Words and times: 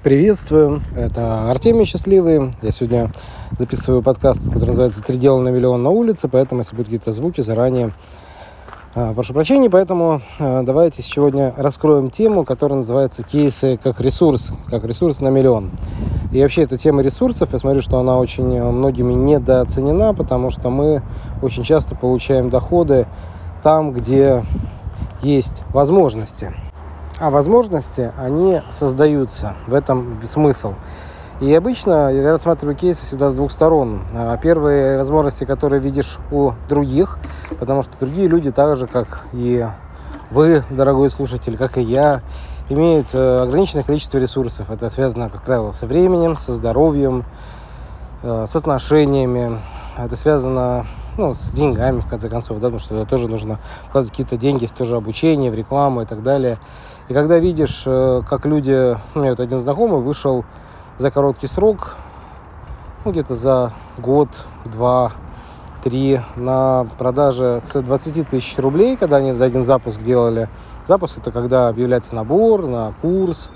Приветствую, 0.00 0.80
это 0.96 1.50
Артемий 1.50 1.84
Счастливый. 1.84 2.52
Я 2.62 2.70
сегодня 2.70 3.10
записываю 3.58 4.00
подкаст, 4.00 4.46
который 4.46 4.68
называется 4.68 5.02
«Три 5.02 5.18
дела 5.18 5.40
на 5.40 5.48
миллион 5.48 5.82
на 5.82 5.90
улице», 5.90 6.28
поэтому, 6.28 6.60
если 6.60 6.76
будут 6.76 6.86
какие-то 6.86 7.10
звуки, 7.10 7.40
заранее 7.40 7.92
а, 8.94 9.12
прошу 9.12 9.34
прощения. 9.34 9.68
Поэтому 9.68 10.22
а, 10.38 10.62
давайте 10.62 11.02
сегодня 11.02 11.52
раскроем 11.56 12.10
тему, 12.10 12.44
которая 12.44 12.76
называется 12.76 13.24
«Кейсы 13.24 13.76
как 13.82 14.00
ресурс», 14.00 14.52
как 14.70 14.84
ресурс 14.84 15.20
на 15.20 15.30
миллион. 15.30 15.72
И 16.30 16.40
вообще 16.40 16.62
эта 16.62 16.78
тема 16.78 17.02
ресурсов, 17.02 17.52
я 17.52 17.58
смотрю, 17.58 17.80
что 17.80 17.98
она 17.98 18.18
очень 18.18 18.62
многими 18.62 19.14
недооценена, 19.14 20.14
потому 20.14 20.50
что 20.50 20.70
мы 20.70 21.02
очень 21.42 21.64
часто 21.64 21.96
получаем 21.96 22.50
доходы 22.50 23.08
там, 23.64 23.92
где 23.92 24.44
есть 25.22 25.64
возможности– 25.72 26.52
а 27.20 27.30
возможности, 27.30 28.12
они 28.16 28.62
создаются. 28.70 29.54
В 29.66 29.74
этом 29.74 30.20
смысл. 30.26 30.74
И 31.40 31.54
обычно 31.54 32.12
я 32.12 32.32
рассматриваю 32.32 32.76
кейсы 32.76 33.04
всегда 33.04 33.30
с 33.30 33.34
двух 33.34 33.52
сторон. 33.52 34.02
А, 34.12 34.36
первые 34.36 34.98
возможности, 34.98 35.44
которые 35.44 35.80
видишь 35.80 36.18
у 36.32 36.52
других, 36.68 37.18
потому 37.58 37.82
что 37.82 37.92
другие 37.98 38.26
люди, 38.26 38.50
так 38.50 38.76
же, 38.76 38.86
как 38.86 39.24
и 39.32 39.66
вы, 40.30 40.64
дорогой 40.68 41.10
слушатель, 41.10 41.56
как 41.56 41.78
и 41.78 41.82
я, 41.82 42.22
имеют 42.68 43.08
э, 43.14 43.42
ограниченное 43.42 43.84
количество 43.84 44.18
ресурсов. 44.18 44.70
Это 44.70 44.90
связано, 44.90 45.30
как 45.30 45.42
правило, 45.42 45.72
со 45.72 45.86
временем, 45.86 46.36
со 46.36 46.52
здоровьем, 46.52 47.24
э, 48.22 48.46
с 48.48 48.54
отношениями. 48.56 49.60
Это 49.96 50.16
связано 50.16 50.86
ну, 51.16 51.34
с 51.34 51.50
деньгами, 51.50 52.00
в 52.00 52.08
конце 52.08 52.28
концов, 52.28 52.58
да, 52.58 52.68
потому 52.68 52.80
что 52.80 53.04
тоже 53.06 53.28
нужно 53.28 53.58
вкладывать 53.88 54.10
какие-то 54.10 54.36
деньги, 54.36 54.66
в 54.66 54.72
тоже 54.72 54.96
обучение, 54.96 55.50
в 55.50 55.54
рекламу 55.54 56.02
и 56.02 56.04
так 56.04 56.22
далее. 56.22 56.58
И 57.08 57.14
когда 57.14 57.38
видишь, 57.38 57.84
э, 57.86 58.22
как 58.28 58.44
люди, 58.44 58.96
у 59.14 59.18
меня 59.18 59.30
вот 59.30 59.40
один 59.40 59.60
знакомый 59.60 60.02
вышел 60.02 60.44
за 60.98 61.10
короткий 61.10 61.46
срок, 61.46 61.96
ну, 63.04 63.12
где-то 63.12 63.34
за 63.34 63.72
год, 63.96 64.28
два, 64.66 65.12
три 65.82 66.20
на 66.36 66.86
продаже 66.98 67.62
с 67.64 67.80
20 67.80 68.28
тысяч 68.28 68.58
рублей, 68.58 68.98
когда 68.98 69.16
они 69.16 69.32
за 69.32 69.46
один 69.46 69.62
запуск 69.62 70.02
делали. 70.02 70.50
Запуск 70.86 71.16
это 71.16 71.30
когда 71.32 71.68
объявляется 71.68 72.14
набор 72.14 72.66
на 72.66 72.92
курс, 73.00 73.50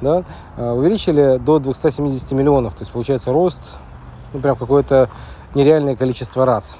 да, 0.00 0.24
э, 0.56 0.68
увеличили 0.68 1.38
до 1.38 1.60
270 1.60 2.32
миллионов, 2.32 2.74
то 2.74 2.82
есть 2.82 2.90
получается 2.90 3.32
рост, 3.32 3.62
ну, 4.32 4.40
прям 4.40 4.56
какое-то 4.56 5.10
нереальное 5.54 5.94
количество 5.94 6.44
раз. 6.44 6.76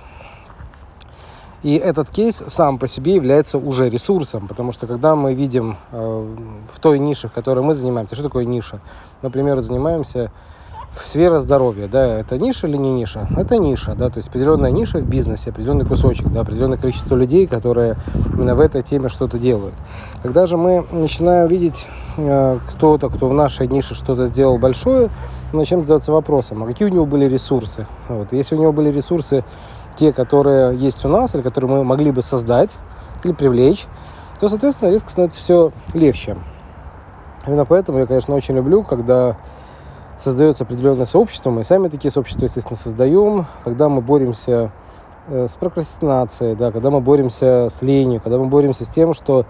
И 1.62 1.74
этот 1.76 2.10
кейс 2.10 2.42
сам 2.48 2.78
по 2.78 2.86
себе 2.86 3.14
является 3.14 3.58
уже 3.58 3.88
ресурсом, 3.88 4.46
потому 4.46 4.72
что 4.72 4.86
когда 4.86 5.16
мы 5.16 5.34
видим 5.34 5.76
э, 5.90 6.36
в 6.72 6.80
той 6.80 6.98
нише, 6.98 7.28
которой 7.28 7.64
мы 7.64 7.74
занимаемся, 7.74 8.14
что 8.14 8.24
такое 8.24 8.44
ниша? 8.44 8.80
Например, 9.22 9.60
занимаемся 9.60 10.30
в 10.96 11.06
сфера 11.06 11.40
здоровья, 11.40 11.88
да, 11.88 12.20
это 12.20 12.38
ниша 12.38 12.66
или 12.66 12.76
не 12.76 12.90
ниша? 12.90 13.28
Это 13.36 13.58
ниша, 13.58 13.94
да, 13.94 14.08
то 14.08 14.18
есть 14.18 14.28
определенная 14.28 14.70
ниша 14.70 14.98
в 14.98 15.08
бизнесе, 15.08 15.50
определенный 15.50 15.84
кусочек, 15.84 16.28
да, 16.28 16.40
определенное 16.40 16.78
количество 16.78 17.14
людей, 17.16 17.46
которые 17.46 17.96
именно 18.34 18.54
в 18.54 18.60
этой 18.60 18.82
теме 18.82 19.08
что-то 19.08 19.38
делают. 19.38 19.74
Когда 20.22 20.46
же 20.46 20.56
мы 20.56 20.86
начинаем 20.92 21.48
видеть 21.48 21.86
э, 22.16 22.58
кто-то, 22.70 23.10
кто 23.10 23.28
в 23.28 23.34
нашей 23.34 23.66
нише 23.68 23.94
что-то 23.94 24.26
сделал 24.26 24.58
большое, 24.58 25.10
мы 25.52 25.60
начинаем 25.60 25.84
задаваться 25.84 26.12
вопросом, 26.12 26.62
а 26.62 26.66
какие 26.66 26.88
у 26.88 26.92
него 26.92 27.06
были 27.06 27.26
ресурсы? 27.26 27.86
Вот, 28.08 28.32
если 28.32 28.54
у 28.54 28.60
него 28.60 28.72
были 28.72 28.90
ресурсы 28.90 29.44
те, 29.96 30.12
которые 30.12 30.76
есть 30.76 31.04
у 31.04 31.08
нас, 31.08 31.34
или 31.34 31.42
которые 31.42 31.70
мы 31.70 31.84
могли 31.84 32.10
бы 32.10 32.22
создать 32.22 32.70
или 33.24 33.32
привлечь, 33.32 33.86
то, 34.38 34.48
соответственно, 34.48 34.90
резко 34.90 35.10
становится 35.10 35.40
все 35.40 35.72
легче. 35.94 36.36
Именно 37.46 37.64
поэтому 37.64 37.98
я, 37.98 38.06
конечно, 38.06 38.34
очень 38.34 38.54
люблю, 38.54 38.82
когда 38.82 39.36
создается 40.18 40.64
определенное 40.64 41.06
сообщество, 41.06 41.50
мы 41.50 41.64
сами 41.64 41.88
такие 41.88 42.10
сообщества, 42.10 42.46
естественно, 42.46 42.76
создаем, 42.76 43.46
когда 43.64 43.88
мы 43.88 44.00
боремся 44.00 44.72
э, 45.28 45.46
с 45.48 45.56
прокрастинацией, 45.56 46.56
да, 46.56 46.72
когда 46.72 46.90
мы 46.90 47.00
боремся 47.00 47.68
с 47.70 47.82
ленью, 47.82 48.20
когда 48.20 48.38
мы 48.38 48.46
боремся 48.46 48.84
с 48.84 48.88
тем, 48.88 49.14
что 49.14 49.46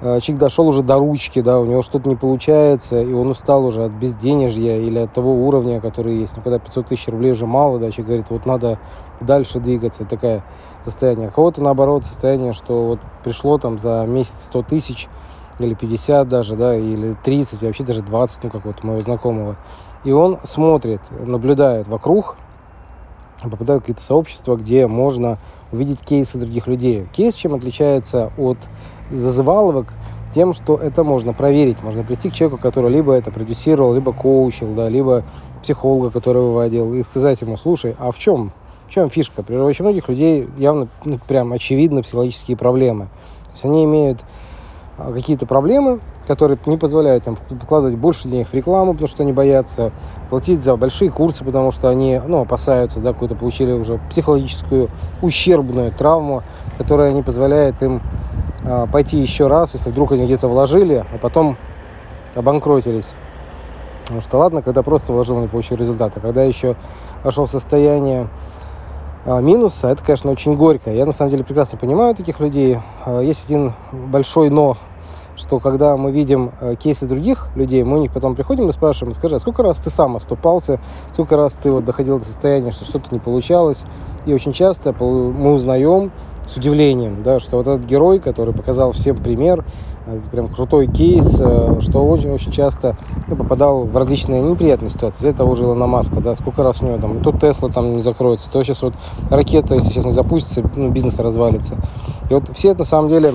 человек 0.00 0.38
дошел 0.38 0.68
уже 0.68 0.82
до 0.82 0.98
ручки, 0.98 1.40
да, 1.40 1.58
у 1.58 1.64
него 1.64 1.82
что-то 1.82 2.08
не 2.08 2.16
получается, 2.16 3.02
и 3.02 3.12
он 3.12 3.28
устал 3.28 3.64
уже 3.64 3.84
от 3.84 3.92
безденежья 3.92 4.78
или 4.78 5.00
от 5.00 5.12
того 5.12 5.46
уровня, 5.46 5.80
который 5.80 6.16
есть. 6.16 6.36
Ну, 6.36 6.42
когда 6.42 6.58
500 6.58 6.86
тысяч 6.86 7.08
рублей 7.08 7.32
уже 7.32 7.46
мало, 7.46 7.78
да, 7.78 7.90
человек 7.90 8.06
говорит, 8.06 8.30
вот 8.30 8.46
надо 8.46 8.78
дальше 9.20 9.58
двигаться, 9.58 10.04
такое 10.04 10.44
состояние. 10.84 11.28
А 11.28 11.30
кого-то, 11.30 11.62
наоборот, 11.62 12.04
состояние, 12.04 12.52
что 12.52 12.86
вот 12.86 13.00
пришло 13.24 13.58
там 13.58 13.78
за 13.78 14.04
месяц 14.06 14.44
100 14.46 14.62
тысяч, 14.62 15.08
или 15.58 15.74
50 15.74 16.28
даже, 16.28 16.54
да, 16.54 16.76
или 16.76 17.16
30, 17.24 17.62
вообще 17.62 17.82
даже 17.82 18.02
20, 18.02 18.44
ну, 18.44 18.50
как 18.50 18.64
вот 18.64 18.84
моего 18.84 19.02
знакомого. 19.02 19.56
И 20.04 20.12
он 20.12 20.38
смотрит, 20.44 21.00
наблюдает 21.10 21.88
вокруг, 21.88 22.36
попадает 23.42 23.80
в 23.80 23.82
какие-то 23.82 24.02
сообщества, 24.02 24.54
где 24.54 24.86
можно 24.86 25.38
увидеть 25.72 26.00
кейсы 26.00 26.38
других 26.38 26.68
людей. 26.68 27.08
Кейс 27.12 27.34
чем 27.34 27.54
отличается 27.54 28.32
от 28.38 28.58
зазываловок 29.10 29.92
тем, 30.34 30.52
что 30.52 30.76
это 30.76 31.04
можно 31.04 31.32
проверить. 31.32 31.82
Можно 31.82 32.04
прийти 32.04 32.30
к 32.30 32.34
человеку, 32.34 32.60
который 32.60 32.90
либо 32.90 33.12
это 33.12 33.30
продюсировал, 33.30 33.94
либо 33.94 34.12
коучил, 34.12 34.74
да, 34.74 34.88
либо 34.88 35.24
психолога, 35.62 36.10
который 36.10 36.42
выводил, 36.42 36.94
и 36.94 37.02
сказать 37.02 37.40
ему, 37.40 37.56
слушай, 37.56 37.96
а 37.98 38.12
в 38.12 38.18
чем, 38.18 38.52
в 38.86 38.90
чем 38.90 39.10
фишка? 39.10 39.42
При 39.42 39.56
очень 39.56 39.84
многих 39.84 40.08
людей 40.08 40.48
явно, 40.58 40.88
ну, 41.04 41.18
прям 41.26 41.52
очевидно 41.52 42.02
психологические 42.02 42.56
проблемы. 42.56 43.06
То 43.46 43.52
есть 43.52 43.64
они 43.64 43.84
имеют 43.84 44.20
а, 44.98 45.12
какие-то 45.12 45.46
проблемы, 45.46 46.00
которые 46.28 46.58
не 46.66 46.76
позволяют 46.76 47.26
им 47.26 47.36
вкладывать 47.36 47.96
больше 47.96 48.28
денег 48.28 48.48
в 48.48 48.54
рекламу, 48.54 48.92
потому 48.92 49.08
что 49.08 49.22
они 49.22 49.32
боятся 49.32 49.92
платить 50.28 50.60
за 50.60 50.76
большие 50.76 51.10
курсы, 51.10 51.42
потому 51.42 51.70
что 51.70 51.88
они 51.88 52.20
ну, 52.24 52.42
опасаются, 52.42 53.00
да, 53.00 53.14
какую-то 53.14 53.34
получили 53.34 53.72
уже 53.72 53.98
психологическую 54.10 54.90
ущербную 55.22 55.90
травму, 55.90 56.42
которая 56.76 57.12
не 57.12 57.22
позволяет 57.22 57.82
им 57.82 58.02
а, 58.62 58.86
пойти 58.86 59.18
еще 59.18 59.46
раз, 59.46 59.72
если 59.72 59.88
вдруг 59.88 60.12
они 60.12 60.26
где-то 60.26 60.48
вложили, 60.48 61.06
а 61.10 61.16
потом 61.18 61.56
обанкротились. 62.34 63.12
Потому 64.02 64.20
что 64.20 64.36
ладно, 64.36 64.60
когда 64.60 64.82
просто 64.82 65.14
вложил, 65.14 65.40
не 65.40 65.48
получил 65.48 65.78
результата. 65.78 66.20
Когда 66.20 66.44
еще 66.44 66.76
вошел 67.24 67.46
в 67.46 67.50
состояние 67.50 68.28
а, 69.24 69.40
минуса, 69.40 69.88
это, 69.88 70.04
конечно, 70.04 70.30
очень 70.30 70.54
горько. 70.56 70.90
Я, 70.90 71.06
на 71.06 71.12
самом 71.12 71.30
деле, 71.30 71.44
прекрасно 71.44 71.78
понимаю 71.78 72.14
таких 72.14 72.38
людей. 72.38 72.80
А, 73.06 73.20
есть 73.20 73.46
один 73.46 73.72
большой 73.90 74.50
«но», 74.50 74.76
что 75.38 75.60
когда 75.60 75.96
мы 75.96 76.10
видим 76.10 76.52
кейсы 76.80 77.06
других 77.06 77.48
людей, 77.54 77.82
мы 77.84 77.98
у 77.98 78.00
них 78.00 78.12
потом 78.12 78.34
приходим 78.34 78.68
и 78.68 78.72
спрашиваем, 78.72 79.14
скажи, 79.14 79.36
а 79.36 79.38
сколько 79.38 79.62
раз 79.62 79.78
ты 79.78 79.90
сам 79.90 80.16
оступался, 80.16 80.80
сколько 81.12 81.36
раз 81.36 81.54
ты 81.54 81.70
вот 81.70 81.84
доходил 81.84 82.18
до 82.18 82.24
состояния, 82.24 82.70
что 82.70 82.84
что-то 82.84 83.08
не 83.12 83.20
получалось. 83.20 83.84
И 84.26 84.34
очень 84.34 84.52
часто 84.52 84.94
мы 84.98 85.52
узнаем, 85.52 86.10
с 86.48 86.56
удивлением, 86.56 87.22
да, 87.22 87.40
что 87.40 87.58
вот 87.58 87.66
этот 87.66 87.86
герой, 87.86 88.20
который 88.20 88.54
показал 88.54 88.92
всем 88.92 89.16
пример, 89.16 89.64
это 90.06 90.28
прям 90.30 90.48
крутой 90.48 90.86
кейс, 90.86 91.38
э, 91.38 91.80
что 91.82 92.06
очень-очень 92.06 92.50
часто 92.50 92.96
ну, 93.26 93.36
попадал 93.36 93.84
в 93.84 93.94
различные 93.94 94.40
неприятные 94.40 94.88
ситуации. 94.88 95.18
Из-за 95.18 95.34
того 95.34 95.54
же 95.54 95.64
Илона 95.64 95.86
Маска, 95.86 96.20
да, 96.20 96.34
сколько 96.34 96.62
раз 96.62 96.80
у 96.80 96.86
него 96.86 96.96
там, 96.96 97.22
то 97.22 97.32
Тесла 97.32 97.68
там 97.68 97.96
не 97.96 98.00
закроется, 98.00 98.50
то 98.50 98.62
сейчас 98.62 98.80
вот 98.80 98.94
ракета, 99.28 99.74
если 99.74 99.90
сейчас 99.90 100.06
не 100.06 100.12
запустится, 100.12 100.62
ну, 100.74 100.88
бизнес 100.90 101.18
развалится. 101.18 101.76
И 102.30 102.34
вот 102.34 102.44
все 102.54 102.70
это 102.70 102.80
на 102.80 102.84
самом 102.86 103.10
деле 103.10 103.34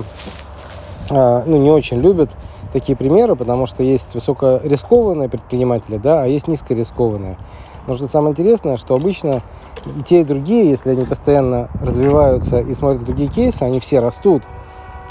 ну, 1.10 1.56
не 1.56 1.70
очень 1.70 2.00
любят 2.00 2.30
такие 2.72 2.96
примеры, 2.96 3.36
потому 3.36 3.66
что 3.66 3.82
есть 3.82 4.14
высокорискованные 4.14 5.28
предприниматели, 5.28 5.96
да, 5.96 6.22
а 6.22 6.26
есть 6.26 6.48
низкорискованные. 6.48 7.38
Но 7.86 7.94
что 7.94 8.08
самое 8.08 8.32
интересное, 8.32 8.76
что 8.76 8.94
обычно 8.94 9.42
и 9.84 10.02
те, 10.02 10.22
и 10.22 10.24
другие, 10.24 10.70
если 10.70 10.90
они 10.90 11.04
постоянно 11.04 11.68
развиваются 11.80 12.60
и 12.60 12.72
смотрят 12.74 13.04
другие 13.04 13.28
кейсы, 13.28 13.62
они 13.62 13.80
все 13.80 14.00
растут. 14.00 14.42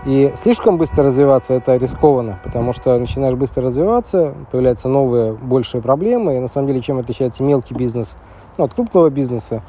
И 0.05 0.33
слишком 0.35 0.77
быстро 0.77 1.05
развиваться 1.05 1.53
это 1.53 1.77
рискованно, 1.77 2.39
потому 2.43 2.73
что 2.73 2.97
начинаешь 2.97 3.35
быстро 3.35 3.63
развиваться, 3.63 4.33
появляются 4.51 4.89
новые, 4.89 5.31
большие 5.31 5.81
проблемы. 5.81 6.35
И 6.35 6.39
на 6.39 6.49
самом 6.49 6.67
деле, 6.67 6.81
чем 6.81 6.99
отличается 6.99 7.43
мелкий 7.43 7.73
бизнес 7.73 8.15
ну, 8.57 8.65
от 8.65 8.73
крупного 8.73 9.09
бизнеса? 9.09 9.63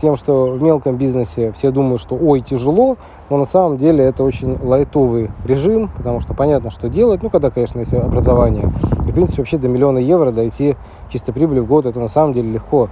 Тем, 0.00 0.16
что 0.16 0.46
в 0.46 0.62
мелком 0.62 0.96
бизнесе 0.96 1.52
все 1.52 1.70
думают, 1.70 2.00
что 2.00 2.16
ой, 2.16 2.40
тяжело, 2.40 2.96
но 3.30 3.36
на 3.36 3.44
самом 3.44 3.78
деле 3.78 4.04
это 4.04 4.24
очень 4.24 4.58
лайтовый 4.62 5.30
режим, 5.44 5.88
потому 5.96 6.20
что 6.20 6.34
понятно, 6.34 6.70
что 6.70 6.88
делать. 6.88 7.22
Ну, 7.22 7.30
когда, 7.30 7.50
конечно, 7.50 7.78
есть 7.78 7.94
образование. 7.94 8.72
И, 9.06 9.10
в 9.10 9.14
принципе, 9.14 9.42
вообще 9.42 9.56
до 9.56 9.68
миллиона 9.68 9.98
евро 9.98 10.30
дойти 10.30 10.76
чистой 11.10 11.32
прибыли 11.32 11.60
в 11.60 11.66
год, 11.66 11.86
это 11.86 12.00
на 12.00 12.08
самом 12.08 12.32
деле 12.32 12.50
легко. 12.50 12.88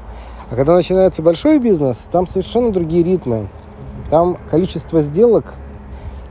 А 0.50 0.54
когда 0.54 0.74
начинается 0.74 1.22
большой 1.22 1.58
бизнес, 1.58 2.08
там 2.12 2.26
совершенно 2.26 2.70
другие 2.70 3.02
ритмы. 3.02 3.48
Там 4.10 4.36
количество 4.50 5.00
сделок 5.00 5.54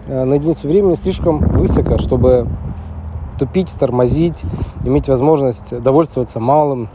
э, 0.08 0.24
на 0.24 0.36
единицу 0.36 0.68
времени 0.68 0.94
слишком 0.94 1.40
высоко, 1.40 1.98
чтобы 1.98 2.48
тупить, 3.40 3.70
тормозить, 3.80 4.44
иметь 4.86 5.10
возможность 5.10 5.76
довольствоваться 5.82 6.40
малым. 6.40 6.90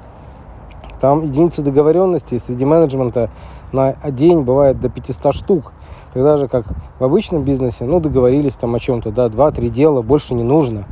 Там 1.00 1.22
единицы 1.22 1.62
договоренности 1.62 2.38
среди 2.38 2.64
менеджмента 2.64 3.30
на 3.72 3.94
день 4.10 4.42
бывает 4.42 4.80
до 4.80 4.88
500 4.88 5.34
штук. 5.34 5.72
Тогда 6.14 6.38
же, 6.38 6.48
как 6.48 6.64
в 6.98 7.04
обычном 7.04 7.42
бизнесе, 7.42 7.84
ну, 7.84 8.00
договорились 8.00 8.54
там 8.54 8.74
о 8.74 8.80
чем-то, 8.80 9.10
да, 9.10 9.28
два-три 9.28 9.68
дела, 9.68 10.00
больше 10.00 10.32
не 10.34 10.44
нужно. 10.44 10.84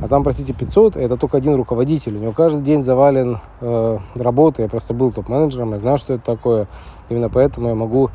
А 0.00 0.06
там, 0.06 0.22
простите, 0.22 0.52
500, 0.52 0.96
это 0.96 1.16
только 1.16 1.38
один 1.38 1.56
руководитель. 1.56 2.16
У 2.16 2.20
него 2.20 2.32
каждый 2.32 2.62
день 2.62 2.84
завален 2.84 3.40
э, 3.60 3.98
работой. 4.14 4.62
Я 4.62 4.68
просто 4.68 4.94
был 4.94 5.10
топ-менеджером, 5.10 5.72
я 5.72 5.78
знаю, 5.80 5.98
что 5.98 6.14
это 6.14 6.24
такое. 6.24 6.68
Именно 7.08 7.28
поэтому 7.28 7.68
я 7.68 7.74
могу 7.74 8.10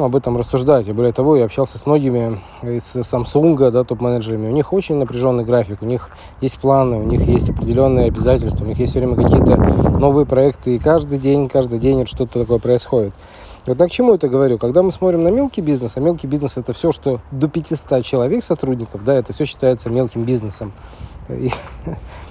ну, 0.00 0.06
об 0.06 0.16
этом 0.16 0.38
рассуждать. 0.38 0.88
И 0.88 0.92
более 0.92 1.12
того, 1.12 1.36
я 1.36 1.44
общался 1.44 1.76
с 1.78 1.84
многими 1.84 2.40
из 2.62 2.96
Samsung, 2.96 3.70
да, 3.70 3.84
топ-менеджерами. 3.84 4.48
У 4.48 4.52
них 4.52 4.72
очень 4.72 4.96
напряженный 4.96 5.44
график, 5.44 5.82
у 5.82 5.84
них 5.84 6.08
есть 6.40 6.58
планы, 6.58 6.96
у 6.96 7.02
них 7.02 7.20
есть 7.26 7.50
определенные 7.50 8.06
обязательства, 8.06 8.64
у 8.64 8.68
них 8.68 8.78
есть 8.78 8.92
все 8.92 9.00
время 9.00 9.14
какие-то 9.14 9.56
новые 9.98 10.24
проекты. 10.24 10.76
И 10.76 10.78
каждый 10.78 11.18
день, 11.18 11.50
каждый 11.50 11.78
день 11.78 12.06
что-то 12.06 12.40
такое 12.40 12.58
происходит. 12.58 13.12
Вот 13.66 13.78
я 13.78 13.86
к 13.86 13.90
чему 13.90 14.14
это 14.14 14.30
говорю? 14.30 14.56
Когда 14.56 14.82
мы 14.82 14.90
смотрим 14.90 15.22
на 15.22 15.28
мелкий 15.28 15.60
бизнес, 15.60 15.92
а 15.96 16.00
мелкий 16.00 16.26
бизнес 16.26 16.56
это 16.56 16.72
все, 16.72 16.92
что 16.92 17.20
до 17.30 17.46
500 17.46 18.02
человек 18.02 18.42
сотрудников, 18.42 19.04
да, 19.04 19.16
это 19.16 19.34
все 19.34 19.44
считается 19.44 19.90
мелким 19.90 20.24
бизнесом. 20.24 20.72
И 21.28 21.50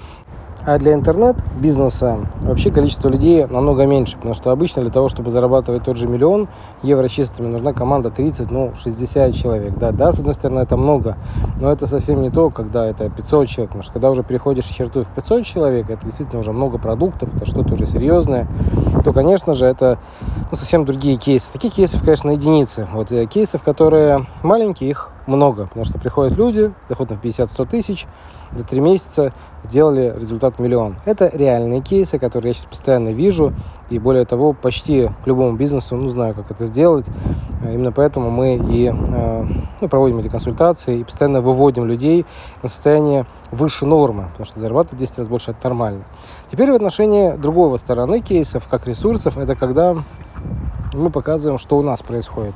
а 0.66 0.78
для 0.78 0.94
интернет-бизнеса 0.94 2.18
вообще 2.42 2.72
количество 2.72 3.10
людей 3.10 3.46
намного 3.46 3.86
меньше, 3.86 4.18
потому 4.18 4.34
что 4.34 4.52
обычно 4.52 4.82
для 4.82 4.92
того, 4.92 5.10
чтобы 5.10 5.32
зарабатывать 5.32 5.84
тот 5.84 5.98
же 5.98 6.08
миллион 6.08 6.48
евро 6.84 7.08
чистыми, 7.08 7.48
нужна 7.48 7.74
команда 7.74 8.12
30, 8.12 8.52
ну, 8.52 8.74
60 8.82 9.34
человек. 9.34 9.78
Да, 9.78 9.92
да, 9.92 10.12
с 10.12 10.20
одной 10.20 10.34
стороны, 10.34 10.60
это 10.60 10.78
много, 10.78 11.18
но 11.60 11.72
это 11.72 11.88
совсем 11.88 12.22
не 12.22 12.30
то, 12.30 12.50
когда 12.50 12.86
это 12.86 13.10
500 13.10 13.48
человек, 13.48 13.70
потому 13.70 13.84
что 13.84 13.94
когда 13.94 14.12
уже 14.12 14.24
переходишь 14.24 14.66
черту 14.66 15.04
в 15.04 15.08
500 15.08 15.46
человек, 15.46 15.90
это 15.90 16.06
действительно 16.06 16.40
уже 16.40 16.52
много 16.52 16.78
продуктов, 16.78 17.30
это 17.36 17.46
что-то 17.46 17.74
уже 17.74 17.86
серьезное, 17.86 18.48
то, 19.04 19.14
конечно 19.14 19.54
же, 19.54 19.66
это 19.66 19.98
ну, 20.52 20.58
совсем 20.58 20.84
другие 20.84 21.18
кейсы. 21.18 21.52
Таких 21.52 21.76
кейсов, 21.76 22.02
конечно, 22.02 22.32
единицы. 22.32 22.88
Вот 22.92 23.12
э, 23.12 23.28
кейсов, 23.28 23.62
которые 23.62 24.26
маленькие, 24.42 24.90
их 24.90 25.10
много, 25.28 25.68
потому 25.68 25.86
что 25.86 26.00
приходят 26.00 26.36
люди, 26.38 26.74
доход 26.88 27.12
на 27.12 27.16
50-100 27.16 27.68
тысяч, 27.68 28.08
за 28.52 28.66
три 28.66 28.80
месяца 28.80 29.32
сделали 29.64 30.12
результат 30.18 30.58
миллион. 30.58 30.96
Это 31.06 31.30
реальные 31.32 31.82
кейсы, 31.82 32.18
которые 32.18 32.50
я 32.50 32.54
сейчас 32.56 32.66
постоянно 32.66 33.10
вижу, 33.10 33.54
и 33.92 34.00
более 34.00 34.26
того, 34.26 34.54
почти 34.54 35.10
к 35.24 35.28
любому 35.28 35.56
бизнесу, 35.56 35.96
ну, 35.96 36.10
знаю, 36.10 36.34
как 36.34 36.50
это 36.50 36.66
сделать. 36.66 37.06
Именно 37.74 37.92
поэтому 37.92 38.30
мы 38.30 38.56
и 38.56 38.88
э, 38.88 39.46
ну, 39.82 39.88
проводим 39.88 40.20
эти 40.20 40.28
консультации 40.28 41.00
и 41.00 41.04
постоянно 41.04 41.42
выводим 41.42 41.86
людей 41.86 42.26
на 42.62 42.70
состояние 42.70 43.26
выше 43.52 43.86
нормы, 43.86 44.28
потому 44.32 44.46
что 44.46 44.60
зарабатывать 44.60 45.00
10 45.00 45.20
раз 45.20 45.28
больше– 45.28 45.52
это 45.60 45.60
нормально. 45.64 46.04
Теперь 46.52 46.72
в 46.72 46.76
отношении 46.76 47.32
другого 47.38 47.78
стороны 47.78 48.22
кейсов, 48.22 48.68
как 48.70 48.88
ресурсов, 48.88 49.38
это 49.38 49.56
когда 49.56 49.96
мы 50.94 51.10
показываем, 51.10 51.60
что 51.60 51.78
у 51.78 51.82
нас 51.82 52.02
происходит. 52.02 52.56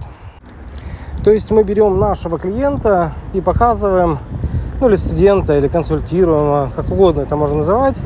То 1.24 1.32
есть 1.32 1.50
мы 1.52 1.64
берем 1.64 2.00
нашего 2.00 2.38
клиента 2.38 3.14
и 3.34 3.40
показываем, 3.40 4.20
ну 4.82 4.90
или 4.90 4.96
студента, 4.96 5.58
или 5.58 5.70
консультируемого, 5.70 6.72
как 6.76 6.92
угодно 6.92 7.22
это 7.22 7.38
можно 7.38 7.58
называть, 7.58 7.98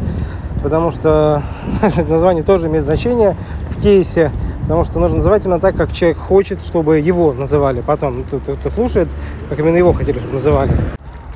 потому 0.62 0.92
что 0.92 1.42
название 2.08 2.44
тоже 2.44 2.68
имеет 2.68 2.84
значение 2.84 3.36
в 3.70 3.82
кейсе, 3.82 4.32
потому 4.68 4.84
что 4.84 5.00
нужно 5.00 5.18
называть 5.18 5.46
именно 5.46 5.62
так, 5.62 5.78
как 5.78 5.94
человек 5.94 6.18
хочет, 6.18 6.62
чтобы 6.62 7.00
его 7.00 7.32
называли. 7.32 7.80
Потом, 7.80 8.26
кто, 8.26 8.40
кто, 8.40 8.70
слушает, 8.70 9.08
как 9.48 9.58
именно 9.60 9.78
его 9.78 9.94
хотели, 9.94 10.20
чтобы 10.20 10.34
называли. 10.34 10.78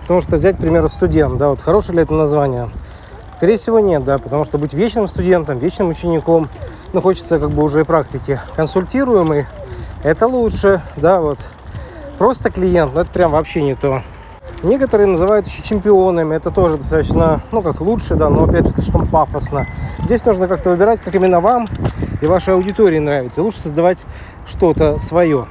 Потому 0.02 0.20
что 0.20 0.36
взять, 0.36 0.58
к 0.58 0.60
примеру, 0.60 0.90
студент, 0.90 1.38
да, 1.38 1.48
вот 1.48 1.62
хорошее 1.62 1.96
ли 1.96 2.04
это 2.04 2.14
название? 2.14 2.70
Скорее 3.38 3.56
всего, 3.56 3.80
нет, 3.80 4.04
да, 4.04 4.18
потому 4.18 4.44
что 4.44 4.58
быть 4.58 4.74
вечным 4.74 5.08
студентом, 5.08 5.60
вечным 5.60 5.88
учеником, 5.88 6.50
ну, 6.92 7.02
хочется 7.02 7.40
как 7.40 7.52
бы 7.52 7.64
уже 7.64 7.80
и 7.80 7.84
практики. 7.86 8.38
Консультируемый, 8.58 9.46
это 10.04 10.28
лучше, 10.28 10.82
да, 10.98 11.22
вот 11.22 11.40
просто 12.18 12.52
клиент, 12.52 12.94
но 12.94 13.02
это 13.02 13.12
прям 13.12 13.32
вообще 13.32 13.62
не 13.62 13.76
то. 13.76 14.02
Некоторые 14.62 15.08
называют 15.08 15.48
еще 15.48 15.64
чемпионами, 15.64 16.36
это 16.36 16.52
тоже 16.52 16.78
достаточно, 16.78 17.40
ну 17.54 17.62
как 17.62 17.80
лучше, 17.80 18.16
да, 18.16 18.30
но 18.30 18.44
опять 18.44 18.68
же 18.68 18.74
слишком 18.74 19.08
пафосно. 19.08 19.68
Здесь 20.04 20.26
нужно 20.26 20.50
как-то 20.50 20.72
выбирать, 20.72 21.00
как 21.00 21.16
именно 21.16 21.40
вам 21.40 21.70
и 22.22 22.28
вашей 22.28 22.54
аудитории 22.54 23.00
нравится. 23.00 23.42
Лучше 23.42 23.62
создавать 23.62 23.98
что-то 24.48 25.00
свое. 25.00 25.48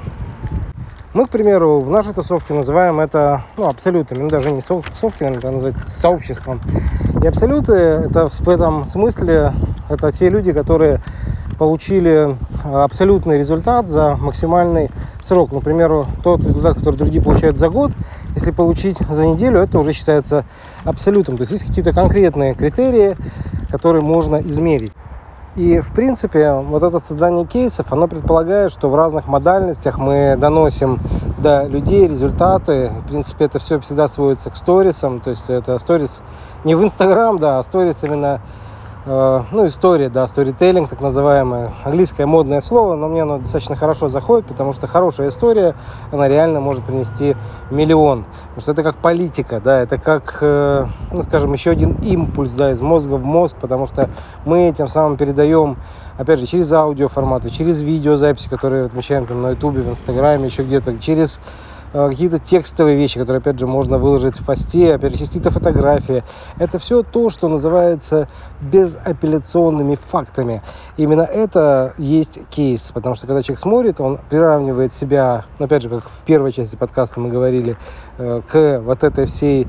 Мы, 1.12 1.26
к 1.26 1.30
примеру, 1.30 1.80
в 1.80 1.90
нашей 1.90 2.14
тусовке 2.14 2.54
называем 2.54 3.00
это 3.00 3.42
ну, 3.56 3.68
абсолютами, 3.68 4.22
ну 4.22 4.28
даже 4.28 4.52
не 4.52 4.60
тусовки, 4.60 5.24
наверное, 5.24 5.38
это 5.38 5.50
называть 5.50 5.80
сообществом. 5.96 6.60
И 7.20 7.26
абсолюты 7.26 7.72
это 7.72 8.28
в 8.28 8.48
этом 8.48 8.86
смысле 8.86 9.52
это 9.88 10.12
те 10.12 10.30
люди, 10.30 10.52
которые 10.52 11.00
получили 11.58 12.36
абсолютный 12.64 13.38
результат 13.38 13.88
за 13.88 14.16
максимальный 14.16 14.90
срок. 15.20 15.50
Например, 15.50 16.06
тот 16.22 16.44
результат, 16.44 16.76
который 16.78 16.96
другие 16.96 17.22
получают 17.22 17.58
за 17.58 17.68
год, 17.68 17.90
если 18.36 18.52
получить 18.52 18.96
за 19.10 19.26
неделю, 19.26 19.58
это 19.58 19.80
уже 19.80 19.92
считается 19.92 20.44
абсолютом. 20.84 21.36
То 21.36 21.42
есть 21.42 21.52
есть 21.52 21.66
какие-то 21.66 21.92
конкретные 21.92 22.54
критерии, 22.54 23.16
которые 23.68 24.02
можно 24.02 24.36
измерить. 24.36 24.92
И, 25.56 25.80
в 25.80 25.92
принципе, 25.92 26.52
вот 26.52 26.84
это 26.84 27.00
создание 27.00 27.44
кейсов, 27.44 27.92
оно 27.92 28.06
предполагает, 28.06 28.70
что 28.70 28.88
в 28.88 28.94
разных 28.94 29.26
модальностях 29.26 29.98
мы 29.98 30.36
доносим 30.38 31.00
до 31.38 31.66
людей 31.66 32.06
результаты. 32.06 32.92
В 33.04 33.08
принципе, 33.08 33.46
это 33.46 33.58
все 33.58 33.80
всегда 33.80 34.06
сводится 34.06 34.50
к 34.50 34.56
сторисам. 34.56 35.20
То 35.20 35.30
есть 35.30 35.50
это 35.50 35.76
сторис 35.80 36.20
не 36.62 36.76
в 36.76 36.84
Инстаграм, 36.84 37.36
да, 37.38 37.58
а 37.58 37.64
сторис 37.64 38.04
именно 38.04 38.40
ну, 39.06 39.66
история, 39.66 40.10
да, 40.10 40.28
сторителлинг, 40.28 40.90
так 40.90 41.00
называемое, 41.00 41.72
английское 41.84 42.26
модное 42.26 42.60
слово, 42.60 42.96
но 42.96 43.08
мне 43.08 43.22
оно 43.22 43.38
достаточно 43.38 43.74
хорошо 43.74 44.08
заходит, 44.08 44.44
потому 44.46 44.74
что 44.74 44.86
хорошая 44.86 45.30
история, 45.30 45.74
она 46.12 46.28
реально 46.28 46.60
может 46.60 46.84
принести 46.84 47.34
миллион, 47.70 48.24
потому 48.48 48.60
что 48.60 48.72
это 48.72 48.82
как 48.82 48.96
политика, 48.96 49.60
да, 49.64 49.80
это 49.80 49.96
как, 49.96 50.38
э, 50.42 50.86
ну, 51.12 51.22
скажем, 51.22 51.50
еще 51.54 51.70
один 51.70 51.92
импульс, 52.02 52.52
да, 52.52 52.72
из 52.72 52.82
мозга 52.82 53.14
в 53.14 53.24
мозг, 53.24 53.56
потому 53.58 53.86
что 53.86 54.10
мы 54.44 54.74
тем 54.76 54.88
самым 54.88 55.16
передаем, 55.16 55.78
опять 56.18 56.38
же, 56.38 56.46
через 56.46 56.70
аудиоформаты, 56.70 57.48
через 57.48 57.80
видеозаписи, 57.80 58.50
которые 58.50 58.84
отмечаем 58.84 59.26
там 59.26 59.40
на 59.40 59.50
ютубе, 59.50 59.80
в 59.80 59.88
инстаграме, 59.88 60.44
еще 60.44 60.62
где-то, 60.62 60.98
через 60.98 61.40
Э, 61.40 61.79
какие-то 61.92 62.38
текстовые 62.38 62.96
вещи, 62.96 63.18
которые, 63.18 63.38
опять 63.38 63.58
же, 63.58 63.66
можно 63.66 63.98
выложить 63.98 64.38
в 64.38 64.44
посте, 64.44 64.94
опять 64.94 65.12
же, 65.16 65.26
какие-то 65.26 65.50
фотографии. 65.50 66.22
Это 66.58 66.78
все 66.78 67.02
то, 67.02 67.30
что 67.30 67.48
называется 67.48 68.28
безапелляционными 68.60 69.98
фактами. 70.10 70.62
Именно 70.96 71.22
это 71.22 71.94
есть 71.98 72.38
кейс, 72.50 72.90
потому 72.92 73.14
что 73.14 73.26
когда 73.26 73.42
человек 73.42 73.58
смотрит, 73.58 74.00
он 74.00 74.18
приравнивает 74.28 74.92
себя, 74.92 75.44
ну, 75.58 75.66
опять 75.66 75.82
же, 75.82 75.88
как 75.88 76.04
в 76.04 76.24
первой 76.24 76.52
части 76.52 76.76
подкаста 76.76 77.20
мы 77.20 77.30
говорили, 77.30 77.72
э, 77.72 77.76
к 78.48 78.80
вот 78.84 79.02
этой 79.02 79.26
всей 79.26 79.66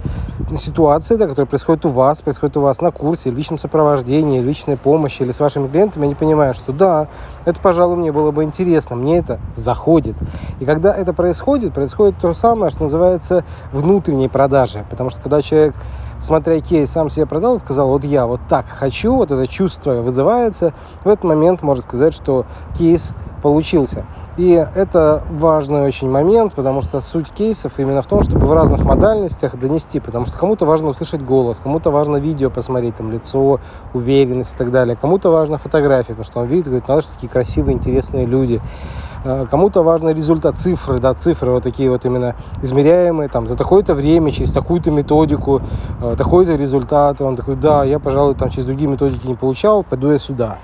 ситуации, 0.59 1.15
да, 1.15 1.27
которая 1.27 1.47
происходит 1.47 1.85
у 1.85 1.89
вас, 1.89 2.21
происходит 2.21 2.57
у 2.57 2.61
вас 2.61 2.81
на 2.81 2.91
курсе, 2.91 3.31
в 3.31 3.35
личном 3.35 3.57
сопровождении, 3.57 4.41
в 4.41 4.45
личной 4.45 4.77
помощи 4.77 5.21
или 5.21 5.31
с 5.31 5.39
вашими 5.39 5.67
клиентами, 5.67 6.05
они 6.05 6.15
понимают, 6.15 6.57
что 6.57 6.73
да, 6.73 7.07
это, 7.45 7.59
пожалуй, 7.61 7.97
мне 7.97 8.11
было 8.11 8.31
бы 8.31 8.43
интересно, 8.43 8.95
мне 8.95 9.19
это 9.19 9.39
заходит. 9.55 10.15
И 10.59 10.65
когда 10.65 10.93
это 10.93 11.13
происходит 11.13 11.73
происходит 11.73 12.15
то 12.21 12.33
самое, 12.33 12.71
что 12.71 12.83
называется 12.83 13.43
внутренней 13.71 14.27
продажи. 14.27 14.85
Потому 14.89 15.09
что 15.09 15.21
когда 15.21 15.41
человек, 15.41 15.73
смотря 16.19 16.59
кейс, 16.61 16.91
сам 16.91 17.09
себе 17.09 17.25
продал 17.25 17.55
и 17.55 17.59
сказал, 17.59 17.89
вот 17.89 18.03
я 18.03 18.27
вот 18.27 18.41
так 18.49 18.67
хочу, 18.67 19.15
вот 19.15 19.31
это 19.31 19.47
чувство 19.47 20.01
вызывается, 20.01 20.73
в 21.03 21.07
этот 21.07 21.23
момент 21.23 21.61
можно 21.61 21.81
сказать, 21.81 22.13
что 22.13 22.45
кейс 22.77 23.11
получился. 23.41 24.05
И 24.37 24.65
это 24.75 25.23
важный 25.29 25.81
очень 25.81 26.09
момент, 26.09 26.53
потому 26.53 26.81
что 26.81 27.01
суть 27.01 27.29
кейсов 27.29 27.73
именно 27.77 28.01
в 28.01 28.07
том, 28.07 28.21
чтобы 28.21 28.45
в 28.45 28.53
разных 28.53 28.85
модальностях 28.85 29.59
донести, 29.59 29.99
потому 29.99 30.25
что 30.25 30.37
кому-то 30.37 30.65
важно 30.65 30.87
услышать 30.87 31.21
голос, 31.21 31.59
кому-то 31.61 31.91
важно 31.91 32.15
видео 32.15 32.49
посмотреть, 32.49 32.95
там 32.95 33.11
лицо, 33.11 33.59
уверенность 33.93 34.55
и 34.55 34.57
так 34.57 34.71
далее, 34.71 34.95
кому-то 34.95 35.31
важно 35.31 35.57
фотография, 35.57 36.13
потому 36.13 36.23
что 36.23 36.39
он 36.39 36.47
видит, 36.47 36.65
говорит, 36.65 36.87
надо, 36.87 37.01
что 37.01 37.13
такие 37.13 37.27
красивые, 37.27 37.75
интересные 37.75 38.25
люди. 38.25 38.61
А, 39.25 39.45
кому-то 39.47 39.83
важно 39.83 40.13
результат, 40.13 40.55
цифры, 40.55 40.99
да, 40.99 41.13
цифры 41.13 41.51
вот 41.51 41.63
такие 41.63 41.89
вот 41.89 42.05
именно 42.05 42.35
измеряемые, 42.63 43.27
там, 43.27 43.47
за 43.47 43.57
такое-то 43.57 43.93
время, 43.95 44.31
через 44.31 44.53
такую-то 44.53 44.91
методику, 44.91 45.61
а, 46.01 46.15
такой-то 46.15 46.55
результат. 46.55 47.19
Он 47.21 47.35
такой, 47.35 47.57
да, 47.57 47.83
я, 47.83 47.99
пожалуй, 47.99 48.35
там 48.35 48.49
через 48.49 48.65
другие 48.65 48.89
методики 48.89 49.27
не 49.27 49.35
получал, 49.35 49.83
пойду 49.83 50.09
я 50.09 50.19
сюда. 50.19 50.57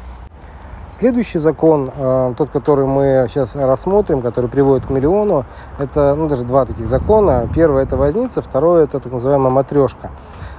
Следующий 0.92 1.40
закон, 1.40 1.92
э, 1.96 2.34
тот, 2.38 2.50
который 2.50 2.86
мы 2.86 3.28
сейчас 3.30 3.56
рассмотрим, 3.56 4.22
который 4.22 4.50
приводит 4.50 4.88
к 4.88 4.90
миллиону, 4.90 5.46
это 5.78 6.16
ну, 6.16 6.28
даже 6.28 6.44
два 6.44 6.66
таких 6.66 6.88
закона. 6.88 7.48
Первый 7.54 7.84
это 7.84 7.98
возница, 7.98 8.42
второй 8.42 8.86
это 8.86 9.00
так 9.00 9.12
называемая 9.12 9.52
матрешка. 9.52 10.12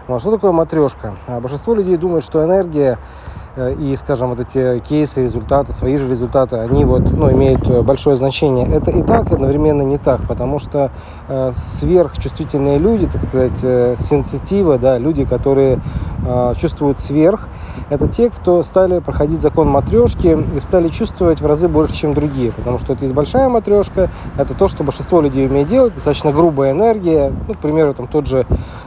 Ну, 0.07 0.15
а 0.15 0.21
что 0.21 0.31
такое 0.31 0.53
матрешка? 0.53 1.17
А 1.27 1.41
большинство 1.41 1.75
людей 1.75 1.97
думает, 1.97 2.25
что 2.25 2.45
энергия 2.45 2.99
Э, 2.99 3.38
и, 3.57 3.97
скажем, 3.97 4.31
вот 4.31 4.41
эти 4.41 4.79
кейсы, 4.81 5.23
результаты, 5.23 5.73
свои 5.73 5.97
же 5.97 6.09
результаты, 6.09 6.57
они 6.57 6.85
вот, 6.85 7.11
ну, 7.13 7.31
имеют 7.33 7.69
э, 7.69 7.83
большое 7.83 8.17
значение. 8.17 8.67
Это 8.67 8.91
и 8.91 9.03
так 9.03 9.33
одновременно 9.33 9.83
не 9.83 9.99
так, 9.99 10.27
потому 10.29 10.59
что 10.59 10.91
э, 11.29 11.53
сверхчувствительные 11.55 12.79
люди, 12.79 13.07
так 13.07 13.23
сказать, 13.23 13.59
э, 13.63 13.97
сенситивы, 13.99 14.79
да, 14.79 14.99
люди, 14.99 15.25
которые 15.25 15.81
э, 16.25 16.55
чувствуют 16.59 16.99
сверх, 16.99 17.49
это 17.91 18.07
те, 18.09 18.29
кто 18.31 18.63
стали 18.63 18.99
проходить 18.99 19.41
закон 19.41 19.69
матрешки 19.69 20.37
и 20.55 20.61
стали 20.61 20.89
чувствовать 20.89 21.41
в 21.41 21.47
разы 21.47 21.69
больше, 21.69 21.95
чем 21.95 22.15
другие, 22.15 22.53
потому 22.53 22.79
что 22.79 22.93
это 22.93 23.05
есть 23.05 23.15
большая 23.15 23.49
матрешка, 23.49 24.11
это 24.37 24.55
то, 24.55 24.69
что 24.69 24.85
большинство 24.85 25.21
людей 25.21 25.47
умеет 25.47 25.69
делать, 25.69 25.95
достаточно 25.95 26.33
грубая 26.33 26.73
энергия, 26.73 27.33
ну, 27.47 27.55
к 27.55 27.59
примеру, 27.59 27.95
там 27.95 28.07
тот 28.09 28.27
же 28.27 28.47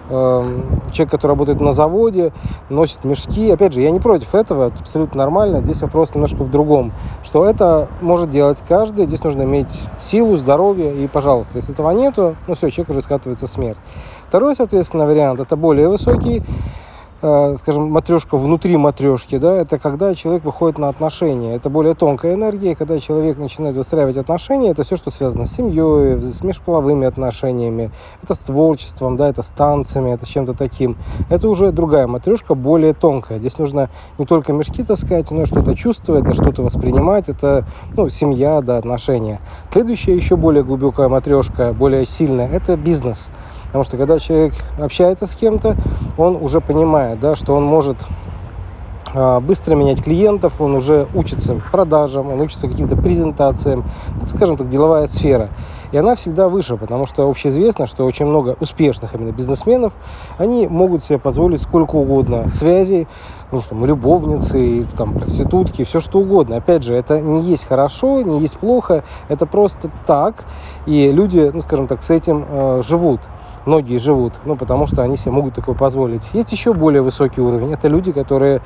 э, 0.10 0.62
человек, 0.92 1.12
который 1.12 1.32
работает 1.32 1.62
на 1.62 1.74
заводе, 1.74 2.32
носит 2.70 3.04
мешки, 3.04 3.50
опять 3.50 3.74
же, 3.74 3.82
я 3.82 3.92
не 3.92 4.00
против 4.00 4.36
этого, 4.36 4.51
этого, 4.52 4.68
это 4.68 4.80
абсолютно 4.80 5.18
нормально. 5.18 5.62
Здесь 5.62 5.82
вопрос 5.82 6.14
немножко 6.14 6.44
в 6.44 6.52
другом, 6.52 6.92
что 7.24 7.46
это 7.46 7.88
может 8.02 8.30
делать 8.30 8.60
каждый, 8.68 9.06
здесь 9.06 9.24
нужно 9.24 9.44
иметь 9.44 9.72
силу, 10.02 10.38
здоровье, 10.38 10.94
и, 10.94 11.08
пожалуйста, 11.08 11.58
если 11.58 11.74
этого 11.74 11.92
нету, 11.92 12.36
ну 12.48 12.56
все, 12.56 12.70
человек 12.70 12.90
уже 12.90 13.02
скатывается 13.02 13.48
в 13.48 13.50
смерть. 13.50 13.78
Второй, 14.28 14.56
соответственно, 14.56 15.06
вариант, 15.06 15.40
это 15.40 15.56
более 15.56 15.90
высокий, 15.90 16.44
скажем, 17.22 17.92
матрешка 17.92 18.36
внутри 18.36 18.78
матрешки, 18.78 19.38
да, 19.38 19.56
это 19.58 19.78
когда 19.78 20.16
человек 20.16 20.44
выходит 20.44 20.80
на 20.80 20.90
отношения. 20.90 21.56
Это 21.56 21.70
более 21.70 21.94
тонкая 21.94 22.34
энергия, 22.34 22.76
когда 22.76 23.00
человек 23.00 23.38
начинает 23.38 23.76
выстраивать 23.76 24.18
отношения, 24.18 24.72
это 24.72 24.84
все, 24.84 24.98
что 24.98 25.12
связано 25.12 25.46
с 25.46 25.52
семьей, 25.52 26.20
с 26.20 26.44
межполовыми 26.44 27.06
отношениями, 27.06 27.92
это 28.24 28.34
с 28.34 28.40
творчеством, 28.40 29.18
да, 29.18 29.30
это 29.30 29.44
с 29.44 29.50
танцами, 29.50 30.12
это 30.12 30.26
с 30.26 30.30
чем-то 30.30 30.54
таким. 30.54 30.98
Это 31.30 31.48
уже 31.48 31.72
другая 31.72 32.08
матрешка, 32.08 32.56
более 32.56 32.94
тонкая. 32.94 33.38
Здесь 33.38 33.60
нужно 33.60 33.92
не 34.18 34.26
только 34.26 34.52
мешки 34.52 34.84
таскать, 34.84 35.30
но 35.30 35.44
и 35.44 35.46
что-то 35.46 35.76
чувствовать, 35.76 36.24
да, 36.24 36.34
что-то 36.34 36.64
воспринимать. 36.64 37.30
Это, 37.30 37.66
ну, 37.96 38.10
семья, 38.10 38.62
да, 38.62 38.78
отношения. 38.78 39.42
Следующая 39.72 40.16
еще 40.16 40.38
более 40.38 40.64
глубокая 40.64 41.08
матрешка, 41.08 41.74
более 41.74 42.08
сильная, 42.08 42.48
это 42.48 42.76
бизнес. 42.78 43.30
Потому 43.72 43.86
что 43.86 43.96
когда 43.96 44.20
человек 44.20 44.54
общается 44.78 45.28
с 45.28 45.34
кем-то, 45.34 45.78
он 46.18 46.36
уже 46.36 46.60
понимает, 46.60 47.22
да, 47.22 47.38
что 47.38 47.56
он 47.56 47.64
может 47.64 47.96
а, 49.14 49.40
быстро 49.40 49.76
менять 49.76 50.04
клиентов, 50.04 50.60
он 50.60 50.76
уже 50.76 51.08
учится 51.14 51.56
продажам, 51.72 52.32
он 52.32 52.42
учится 52.42 52.68
каким-то 52.68 52.98
презентациям, 52.98 53.86
ну, 54.20 54.28
скажем 54.28 54.58
так, 54.58 54.70
деловая 54.70 55.08
сфера. 55.08 55.50
И 55.94 55.98
она 55.98 56.16
всегда 56.16 56.50
выше, 56.50 56.76
потому 56.78 57.06
что 57.06 57.30
общеизвестно, 57.30 57.88
что 57.88 58.06
очень 58.06 58.26
много 58.26 58.58
успешных 58.60 59.14
именно 59.16 59.32
бизнесменов, 59.32 59.94
они 60.38 60.68
могут 60.68 61.06
себе 61.06 61.20
позволить 61.20 61.62
сколько 61.62 61.96
угодно 61.96 62.50
связей, 62.52 63.08
ну, 63.52 63.62
там, 63.62 63.86
любовницы, 63.86 64.88
там, 64.98 65.14
проститутки, 65.14 65.84
все 65.84 66.00
что 66.00 66.20
угодно. 66.20 66.58
Опять 66.58 66.84
же, 66.84 66.94
это 66.94 67.20
не 67.20 67.42
есть 67.42 67.66
хорошо, 67.66 68.22
не 68.22 68.40
есть 68.40 68.58
плохо, 68.58 69.04
это 69.28 69.46
просто 69.46 69.90
так, 70.06 70.46
и 70.86 71.12
люди, 71.12 71.52
ну, 71.54 71.62
скажем 71.62 71.88
так, 71.88 72.04
с 72.04 72.10
этим 72.10 72.46
э, 72.48 72.82
живут 72.88 73.22
многие 73.66 73.98
живут, 73.98 74.34
ну, 74.46 74.56
потому 74.56 74.88
что 74.88 75.04
они 75.04 75.18
себе 75.18 75.32
могут 75.32 75.56
такое 75.56 75.76
позволить. 75.76 76.24
Есть 76.34 76.52
еще 76.52 76.74
более 76.74 77.02
высокий 77.02 77.42
уровень. 77.42 77.74
Это 77.74 77.88
люди, 77.88 78.12
которые 78.12 78.62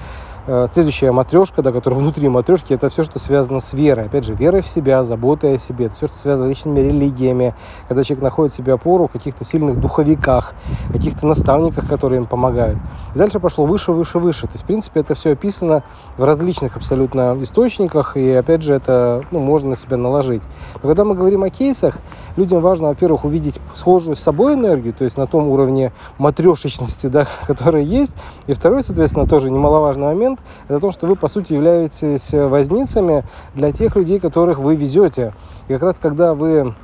следующая 0.71 1.11
матрешка, 1.11 1.63
да, 1.63 1.71
которая 1.71 1.99
внутри 1.99 2.29
матрешки, 2.29 2.73
это 2.73 2.89
все, 2.89 3.03
что 3.03 3.17
связано 3.19 3.61
с 3.61 3.73
верой. 3.73 4.05
Опять 4.05 4.25
же, 4.25 4.33
верой 4.33 4.61
в 4.61 4.67
себя, 4.67 5.03
заботой 5.03 5.55
о 5.55 5.59
себе. 5.59 5.85
Это 5.87 5.95
все, 5.95 6.07
что 6.07 6.17
связано 6.17 6.45
с 6.45 6.49
личными 6.49 6.79
религиями. 6.79 7.55
Когда 7.87 8.03
человек 8.03 8.23
находит 8.23 8.53
себе 8.53 8.73
опору 8.73 9.07
в 9.07 9.11
каких-то 9.11 9.43
сильных 9.43 9.79
духовиках, 9.79 10.53
каких-то 10.91 11.25
наставниках, 11.25 11.87
которые 11.87 12.21
им 12.21 12.27
помогают. 12.27 12.77
И 13.15 13.17
дальше 13.17 13.39
пошло 13.39 13.65
выше, 13.65 13.91
выше, 13.91 14.19
выше. 14.19 14.41
То 14.41 14.53
есть, 14.53 14.63
в 14.63 14.67
принципе, 14.67 14.99
это 14.99 15.15
все 15.15 15.31
описано 15.31 15.83
в 16.17 16.23
различных 16.23 16.77
абсолютно 16.77 17.35
источниках. 17.41 18.15
И, 18.15 18.31
опять 18.31 18.61
же, 18.61 18.73
это 18.73 19.21
ну, 19.31 19.39
можно 19.39 19.71
на 19.71 19.77
себя 19.77 19.97
наложить. 19.97 20.43
Но 20.75 20.81
когда 20.81 21.05
мы 21.05 21.15
говорим 21.15 21.43
о 21.43 21.49
кейсах, 21.49 21.97
людям 22.35 22.61
важно, 22.61 22.89
во-первых, 22.89 23.25
увидеть 23.25 23.59
схожую 23.75 24.15
с 24.15 24.19
собой 24.19 24.53
энергию, 24.53 24.93
то 24.93 25.03
есть 25.03 25.17
на 25.17 25.27
том 25.27 25.47
уровне 25.47 25.91
матрешечности, 26.17 27.07
да, 27.07 27.27
которая 27.47 27.83
есть. 27.83 28.13
И 28.47 28.53
второй, 28.53 28.83
соответственно, 28.83 29.27
тоже 29.27 29.49
немаловажный 29.49 30.07
момент, 30.07 30.34
момент, 30.35 30.39
это 30.67 30.79
то, 30.79 30.91
что 30.91 31.07
вы, 31.07 31.15
по 31.15 31.27
сути, 31.27 31.53
являетесь 31.53 32.31
возницами 32.31 33.23
для 33.53 33.71
тех 33.71 33.95
людей, 33.95 34.19
которых 34.19 34.59
вы 34.59 34.75
везете. 34.75 35.33
И 35.67 35.73
как 35.73 35.83
раз, 35.83 35.95
когда 35.99 36.33
вы 36.33 36.75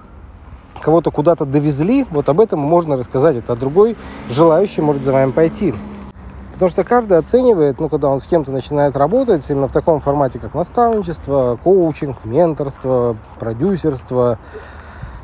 кого-то 0.81 1.11
куда-то 1.11 1.45
довезли, 1.45 2.05
вот 2.09 2.29
об 2.29 2.39
этом 2.39 2.59
можно 2.59 2.97
рассказать. 2.97 3.37
Это 3.37 3.55
другой 3.55 3.97
желающий 4.29 4.81
может 4.81 5.01
за 5.01 5.13
вами 5.13 5.31
пойти. 5.31 5.73
Потому 6.53 6.69
что 6.69 6.83
каждый 6.83 7.17
оценивает, 7.17 7.79
ну, 7.79 7.89
когда 7.89 8.09
он 8.09 8.19
с 8.19 8.27
кем-то 8.27 8.51
начинает 8.51 8.95
работать, 8.95 9.43
именно 9.49 9.67
в 9.67 9.71
таком 9.71 9.99
формате, 9.99 10.37
как 10.39 10.53
наставничество, 10.53 11.59
коучинг, 11.63 12.23
менторство, 12.23 13.17
продюсерство, 13.39 14.37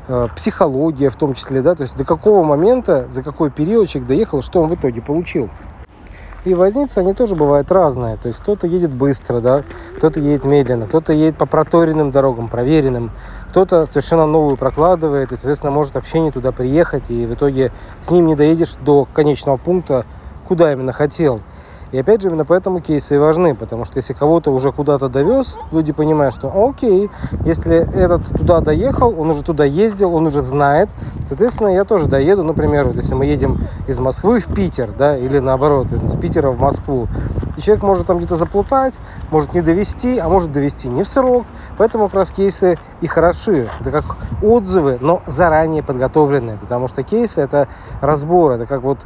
э, 0.07 0.27
психология 0.35 1.11
в 1.11 1.15
том 1.15 1.35
числе, 1.35 1.61
да, 1.61 1.75
то 1.75 1.83
есть 1.83 1.95
до 1.95 2.05
какого 2.05 2.43
момента, 2.43 3.05
за 3.09 3.21
какой 3.21 3.51
период 3.51 3.87
человек 3.87 4.07
доехал, 4.07 4.41
что 4.41 4.63
он 4.63 4.69
в 4.69 4.75
итоге 4.75 4.99
получил. 5.01 5.49
И 6.45 6.53
возницы, 6.53 6.99
они 6.99 7.13
тоже 7.13 7.35
бывают 7.35 7.71
разные. 7.71 8.17
То 8.17 8.27
есть 8.27 8.39
кто-то 8.39 8.67
едет 8.67 8.93
быстро, 8.93 9.41
да, 9.41 9.63
кто-то 9.97 10.19
едет 10.19 10.45
медленно, 10.45 10.87
кто-то 10.87 11.11
едет 11.11 11.37
по 11.37 11.45
проторенным 11.45 12.11
дорогам, 12.11 12.47
проверенным, 12.47 13.11
кто-то 13.49 13.85
совершенно 13.87 14.25
новую 14.25 14.55
прокладывает 14.55 15.31
и, 15.31 15.35
соответственно, 15.35 15.71
может 15.71 15.95
вообще 15.95 16.19
не 16.19 16.31
туда 16.31 16.51
приехать, 16.51 17.09
и 17.09 17.25
в 17.25 17.33
итоге 17.33 17.71
с 18.01 18.11
ним 18.11 18.27
не 18.27 18.35
доедешь 18.35 18.75
до 18.81 19.07
конечного 19.13 19.57
пункта, 19.57 20.05
куда 20.47 20.71
именно 20.71 20.93
хотел. 20.93 21.41
И 21.91 21.97
опять 21.97 22.21
же, 22.21 22.27
именно 22.27 22.43
поэтому 22.43 22.81
кейсы 22.81 23.15
и 23.15 23.17
важны, 23.17 23.55
потому 23.55 23.85
что 23.85 23.97
если 23.97 24.13
кого-то 24.13 24.51
уже 24.51 24.73
куда-то 24.73 25.07
довез, 25.07 25.57
люди 25.71 25.93
понимают, 25.93 26.35
что 26.35 26.51
окей, 26.67 27.09
если 27.45 27.75
этот 27.95 28.27
туда 28.27 28.59
доехал, 28.59 29.17
он 29.17 29.29
уже 29.29 29.41
туда 29.41 29.63
ездил, 29.63 30.13
он 30.13 30.27
уже 30.27 30.43
знает, 30.43 30.89
соответственно, 31.29 31.69
я 31.69 31.85
тоже 31.85 32.07
доеду, 32.07 32.43
например, 32.43 32.87
вот 32.87 32.97
если 32.97 33.13
мы 33.13 33.25
едем 33.25 33.67
из 33.87 33.99
Москвы 33.99 34.41
в 34.41 34.53
Питер, 34.53 34.91
да, 34.97 35.17
или 35.17 35.39
наоборот, 35.39 35.87
из 35.93 36.13
Питера 36.19 36.49
в 36.49 36.59
Москву, 36.59 37.07
и 37.55 37.61
человек 37.61 37.83
может 37.83 38.05
там 38.05 38.17
где-то 38.17 38.35
заплутать, 38.35 38.95
может 39.31 39.53
не 39.53 39.61
довести, 39.61 40.17
а 40.17 40.27
может 40.27 40.51
довести 40.51 40.89
не 40.89 41.03
в 41.03 41.07
срок, 41.07 41.45
поэтому 41.77 42.05
как 42.05 42.15
раз 42.15 42.31
кейсы 42.31 42.77
и 42.99 43.07
хороши, 43.07 43.69
это 43.79 43.91
как 43.91 44.17
отзывы, 44.43 44.97
но 44.99 45.21
заранее 45.25 45.83
подготовленные, 45.83 46.57
потому 46.57 46.89
что 46.89 47.03
кейсы 47.03 47.39
это 47.39 47.69
разбор, 48.01 48.51
это 48.51 48.65
как 48.65 48.81
вот 48.81 48.99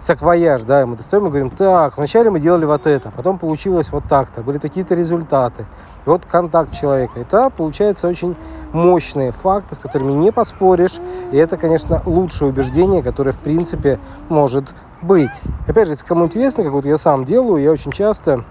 саквояж, 0.00 0.62
да, 0.62 0.82
и 0.82 0.84
мы 0.84 0.96
достаем 0.96 1.26
и 1.26 1.28
говорим, 1.28 1.50
так, 1.50 1.96
вначале 1.96 2.30
мы 2.30 2.40
делали 2.40 2.64
вот 2.64 2.86
это, 2.86 3.10
потом 3.10 3.38
получилось 3.38 3.90
вот 3.90 4.04
так-то, 4.04 4.42
были 4.42 4.58
такие-то 4.58 4.94
результаты. 4.94 5.64
И 6.04 6.08
вот 6.08 6.24
контакт 6.24 6.72
человека. 6.72 7.18
Это 7.18 7.50
получается 7.50 8.06
очень 8.06 8.36
мощные 8.72 9.32
факты, 9.32 9.74
с 9.74 9.78
которыми 9.78 10.12
не 10.12 10.30
поспоришь. 10.30 11.00
И 11.32 11.36
это, 11.36 11.56
конечно, 11.56 12.00
лучшее 12.06 12.50
убеждение, 12.50 13.02
которое, 13.02 13.32
в 13.32 13.38
принципе, 13.38 13.98
может 14.28 14.72
быть. 15.02 15.42
Опять 15.66 15.86
же, 15.86 15.94
если 15.94 16.06
кому 16.06 16.26
интересно, 16.26 16.62
как 16.62 16.72
вот 16.72 16.84
я 16.84 16.98
сам 16.98 17.24
делаю, 17.24 17.62
я 17.62 17.72
очень 17.72 17.90
часто 17.90 18.44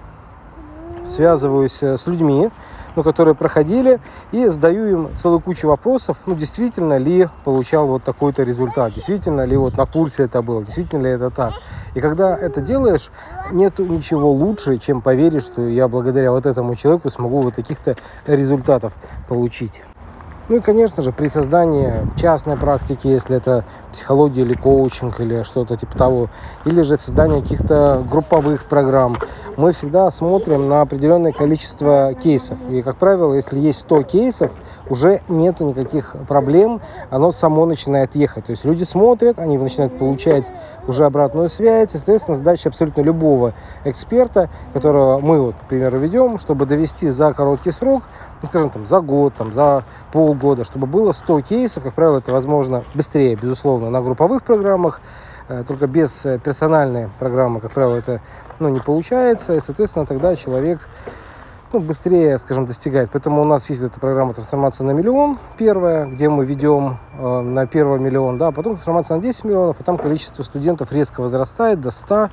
связываюсь 1.08 1.82
э, 1.82 1.98
с 1.98 2.08
людьми, 2.08 2.50
ну, 2.96 3.04
которые 3.04 3.36
проходили, 3.36 4.00
и 4.32 4.48
задаю 4.48 4.86
им 4.86 5.16
целую 5.16 5.40
кучу 5.40 5.68
вопросов, 5.68 6.18
ну, 6.25 6.36
действительно 6.36 6.98
ли 6.98 7.28
получал 7.44 7.88
вот 7.88 8.04
такой-то 8.04 8.44
результат, 8.44 8.94
действительно 8.94 9.46
ли 9.46 9.58
вот 9.58 9.78
на 9.78 9.86
курсе 9.86 10.24
это 10.24 10.42
было, 10.42 10.64
действительно 10.64 11.04
ли 11.04 11.10
это 11.10 11.32
так. 11.32 11.54
И 11.94 12.02
когда 12.02 12.36
это 12.36 12.62
делаешь, 12.62 13.10
нету 13.52 13.86
ничего 13.86 14.32
лучше, 14.32 14.78
чем 14.80 15.02
поверить, 15.02 15.44
что 15.44 15.68
я 15.68 15.88
благодаря 15.88 16.32
вот 16.32 16.46
этому 16.46 16.75
человеку 16.75 17.10
смогу 17.10 17.42
вот 17.42 17.56
таких-то 17.56 17.96
результатов 18.28 18.94
получить. 19.28 19.82
Ну 20.48 20.58
и, 20.58 20.60
конечно 20.60 21.02
же, 21.02 21.12
при 21.12 21.28
создании 21.28 21.92
частной 22.18 22.56
практики, 22.56 23.08
если 23.08 23.38
это 23.38 23.66
психология 23.92 24.44
или 24.44 24.54
коучинг 24.54 25.20
или 25.20 25.42
что-то 25.42 25.75
типа 25.75 25.98
того, 25.98 26.30
или 26.66 26.84
же 26.84 27.00
создание 27.00 27.42
каких-то 27.42 28.06
групповых 28.08 28.66
программ, 28.66 29.18
мы 29.58 29.72
всегда 29.72 30.12
смотрим 30.12 30.70
на 30.70 30.82
определенное 30.82 31.32
количество 31.32 32.14
кейсов. 32.14 32.60
И, 32.70 32.84
как 32.84 32.98
правило, 32.98 33.34
если 33.34 33.58
есть 33.58 33.80
100 33.80 34.04
кейсов, 34.04 34.52
уже 34.88 35.22
нету 35.30 35.66
никаких 35.66 36.16
проблем, 36.28 36.80
оно 37.10 37.32
само 37.32 37.66
начинает 37.66 38.14
ехать. 38.14 38.46
То 38.46 38.52
есть 38.52 38.66
люди 38.66 38.84
смотрят, 38.84 39.40
они 39.40 39.58
начинают 39.58 39.98
получать 39.98 40.46
уже 40.88 41.06
обратную 41.06 41.50
связь. 41.50 41.90
Соответственно, 41.90 42.38
задача 42.38 42.70
абсолютно 42.70 43.02
любого 43.02 43.54
эксперта, 43.84 44.52
которого 44.74 45.18
мы, 45.18 45.42
вот, 45.42 45.56
к 45.56 45.68
примеру, 45.68 45.98
ведем, 45.98 46.38
чтобы 46.38 46.68
довести 46.68 47.10
за 47.10 47.34
короткий 47.34 47.72
срок– 47.72 48.04
ну, 48.46 48.50
скажем, 48.50 48.70
там, 48.70 48.86
за 48.86 49.02
год, 49.02 49.34
там, 49.34 49.52
за 49.54 49.84
полгода, 50.12 50.64
чтобы 50.64 50.86
было 50.88 51.14
100 51.14 51.42
кейсов. 51.42 51.84
Как 51.84 51.94
правило, 51.94 52.20
это 52.20 52.32
возможно 52.32 52.84
быстрее, 52.94 53.36
безусловно, 53.36 53.90
на 53.90 54.02
групповых 54.02 54.44
программах. 54.44 55.02
Э, 55.48 55.64
только 55.68 55.88
без 55.88 56.25
э, 56.25 56.40
персональной 56.40 57.10
программы, 57.20 57.60
как 57.60 57.72
правило, 57.72 57.96
это 57.96 58.22
ну, 58.60 58.70
не 58.70 58.80
получается. 58.80 59.56
И, 59.56 59.60
соответственно, 59.60 60.06
тогда 60.06 60.36
человек 60.36 60.80
ну, 61.74 61.80
быстрее, 61.80 62.38
скажем, 62.38 62.68
достигает. 62.68 63.10
Поэтому 63.12 63.42
у 63.42 63.46
нас 63.46 63.70
есть 63.70 63.82
эта 63.82 64.00
программа 64.00 64.34
трансформация 64.34 64.86
на 64.86 64.92
миллион, 64.92 65.40
первая, 65.58 66.06
где 66.06 66.30
мы 66.30 66.46
ведем 66.46 67.00
э, 67.18 67.42
на 67.42 67.66
первый 67.66 68.00
миллион, 68.00 68.38
да, 68.38 68.52
потом 68.52 68.74
трансформация 68.74 69.18
на 69.18 69.24
10 69.24 69.44
миллионов, 69.44 69.82
и 69.82 69.84
там 69.84 69.98
количество 69.98 70.44
студентов 70.44 70.92
резко 70.92 71.22
возрастает 71.22 71.82
до 71.82 71.92
100, 71.92 72.30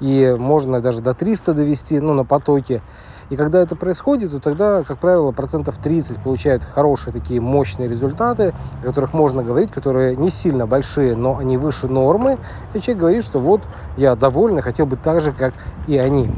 и 0.00 0.36
можно 0.38 0.80
даже 0.80 1.00
до 1.00 1.14
300 1.14 1.54
довести, 1.54 1.98
ну, 2.00 2.12
на 2.12 2.24
потоке. 2.24 2.82
И 3.30 3.36
когда 3.36 3.60
это 3.60 3.76
происходит, 3.76 4.30
то 4.30 4.40
тогда, 4.40 4.82
как 4.82 4.98
правило, 4.98 5.32
процентов 5.32 5.78
30 5.78 6.18
получают 6.22 6.64
хорошие 6.64 7.12
такие 7.12 7.40
мощные 7.40 7.88
результаты, 7.88 8.54
о 8.82 8.86
которых 8.86 9.14
можно 9.14 9.42
говорить, 9.42 9.70
которые 9.70 10.16
не 10.16 10.30
сильно 10.30 10.66
большие, 10.66 11.16
но 11.16 11.38
они 11.38 11.56
выше 11.56 11.88
нормы. 11.88 12.38
И 12.74 12.80
человек 12.80 13.00
говорит, 13.00 13.24
что 13.24 13.40
вот 13.40 13.62
я 13.96 14.14
доволен, 14.14 14.60
хотел 14.60 14.86
бы 14.86 14.96
так 14.96 15.20
же, 15.20 15.32
как 15.32 15.54
и 15.86 15.96
они. 15.96 16.30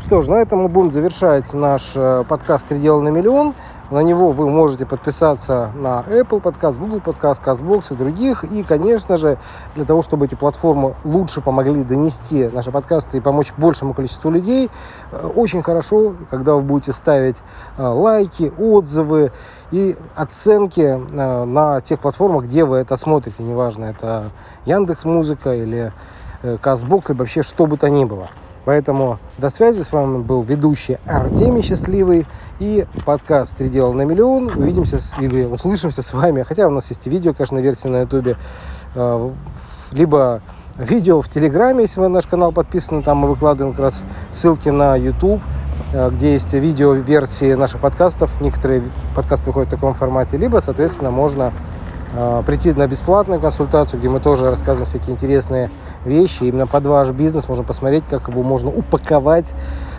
Что 0.00 0.22
ж, 0.22 0.28
на 0.28 0.36
этом 0.36 0.60
мы 0.60 0.68
будем 0.68 0.90
завершать 0.90 1.52
наш 1.52 1.92
э, 1.94 2.24
подкаст 2.26 2.68
«Три 2.68 2.78
дела 2.78 3.02
на 3.02 3.08
миллион». 3.08 3.54
На 3.90 4.02
него 4.02 4.32
вы 4.32 4.50
можете 4.50 4.84
подписаться 4.84 5.72
на 5.74 6.04
Apple 6.06 6.40
подкаст, 6.40 6.78
Google 6.78 7.00
подкаст, 7.00 7.42
CastBox 7.42 7.94
и 7.94 7.96
других. 7.96 8.44
И, 8.44 8.62
конечно 8.62 9.16
же, 9.16 9.38
для 9.74 9.86
того, 9.86 10.02
чтобы 10.02 10.26
эти 10.26 10.34
платформы 10.34 10.94
лучше 11.04 11.40
помогли 11.40 11.82
донести 11.84 12.48
наши 12.48 12.70
подкасты 12.70 13.16
и 13.16 13.20
помочь 13.20 13.50
большему 13.56 13.94
количеству 13.94 14.30
людей, 14.30 14.68
э, 15.10 15.26
очень 15.34 15.62
хорошо, 15.62 16.14
когда 16.28 16.54
вы 16.54 16.60
будете 16.60 16.92
ставить 16.92 17.36
э, 17.78 17.82
лайки, 17.82 18.52
отзывы 18.58 19.32
и 19.70 19.96
оценки 20.14 21.00
на 21.10 21.80
тех 21.80 21.98
платформах, 21.98 22.44
где 22.44 22.66
вы 22.66 22.76
это 22.78 22.98
смотрите. 22.98 23.42
Неважно, 23.42 23.86
это 23.86 24.30
Яндекс 24.66 25.06
Музыка 25.06 25.54
или 25.54 25.92
CastBox, 26.42 27.04
или 27.08 27.16
вообще 27.16 27.42
что 27.42 27.66
бы 27.66 27.78
то 27.78 27.88
ни 27.88 28.04
было. 28.04 28.28
Поэтому 28.64 29.18
до 29.38 29.50
связи. 29.50 29.82
С 29.82 29.92
вами 29.92 30.18
был 30.18 30.42
ведущий 30.42 30.98
Артемий 31.06 31.62
Счастливый 31.62 32.26
и 32.58 32.86
подкаст 33.06 33.56
«Три 33.56 33.68
дела 33.68 33.92
на 33.92 34.02
миллион». 34.02 34.48
Увидимся 34.48 35.00
или 35.18 35.44
услышимся 35.44 36.02
с 36.02 36.12
вами. 36.12 36.42
Хотя 36.42 36.66
у 36.66 36.70
нас 36.70 36.88
есть 36.90 37.06
и 37.06 37.10
видео, 37.10 37.32
конечно, 37.32 37.58
версия 37.58 37.88
на 37.88 38.02
ютубе. 38.02 38.36
Э, 38.94 39.30
либо 39.92 40.42
видео 40.76 41.20
в 41.20 41.28
Телеграме, 41.28 41.82
если 41.82 42.00
вы 42.00 42.08
на 42.08 42.14
наш 42.14 42.26
канал 42.26 42.52
подписаны. 42.52 43.02
Там 43.02 43.18
мы 43.18 43.28
выкладываем 43.28 43.74
как 43.74 43.86
раз 43.86 44.02
ссылки 44.32 44.68
на 44.68 44.96
YouTube, 44.96 45.40
э, 45.92 46.10
где 46.10 46.34
есть 46.34 46.52
видео-версии 46.52 47.54
наших 47.54 47.80
подкастов. 47.80 48.30
Некоторые 48.40 48.82
подкасты 49.14 49.50
выходят 49.50 49.68
в 49.68 49.72
таком 49.72 49.94
формате. 49.94 50.36
Либо, 50.36 50.60
соответственно, 50.60 51.10
можно 51.10 51.52
прийти 52.46 52.72
на 52.72 52.86
бесплатную 52.86 53.40
консультацию, 53.40 54.00
где 54.00 54.08
мы 54.08 54.20
тоже 54.20 54.50
рассказываем 54.50 54.86
всякие 54.86 55.14
интересные 55.14 55.70
вещи. 56.04 56.44
Именно 56.44 56.66
под 56.66 56.86
ваш 56.86 57.10
бизнес 57.10 57.48
можно 57.48 57.64
посмотреть, 57.64 58.04
как 58.08 58.28
его 58.28 58.42
можно 58.42 58.70
упаковать, 58.70 59.52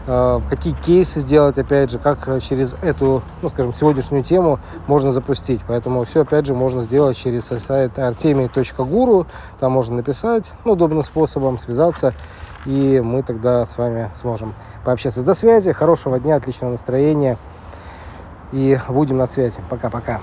э, 0.08 0.40
какие 0.50 0.74
кейсы 0.74 1.20
сделать, 1.20 1.58
опять 1.58 1.92
же, 1.92 2.00
как 2.00 2.42
через 2.42 2.76
эту, 2.82 3.22
ну, 3.42 3.50
скажем, 3.50 3.74
сегодняшнюю 3.74 4.24
тему 4.24 4.60
можно 4.88 5.12
запустить. 5.12 5.62
Поэтому 5.68 6.04
все, 6.06 6.22
опять 6.22 6.46
же, 6.46 6.54
можно 6.54 6.84
сделать 6.84 7.18
через 7.18 7.46
сайт 7.46 7.98
artemi.guru. 7.98 9.28
Там 9.60 9.72
можно 9.72 9.98
написать 9.98 10.52
ну, 10.66 10.74
удобным 10.74 11.04
способом, 11.04 11.60
связаться, 11.60 12.14
и 12.66 13.02
мы 13.04 13.24
тогда 13.24 13.66
с 13.66 13.78
вами 13.78 14.10
сможем 14.20 14.56
пообщаться. 14.84 15.22
До 15.22 15.34
связи, 15.34 15.72
хорошего 15.72 16.20
дня, 16.20 16.36
отличного 16.36 16.72
настроения, 16.72 17.38
и 18.52 18.80
будем 18.90 19.18
на 19.18 19.28
связи. 19.28 19.62
Пока-пока. 19.70 20.22